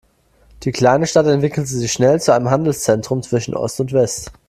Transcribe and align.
Die 0.63 0.71
kleine 0.71 1.05
Stadt 1.05 1.27
entwickelte 1.27 1.69
sich 1.69 1.93
schnell 1.93 2.19
zu 2.19 2.33
einem 2.33 2.49
Handelszentrum 2.49 3.21
zwischen 3.21 3.53
Ost 3.53 3.79
und 3.81 3.93
West. 3.93 4.31